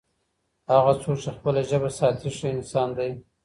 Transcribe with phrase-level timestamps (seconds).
[0.71, 3.11] هغه څوک چي خپله ژبه ساتي، ښه انسان دی.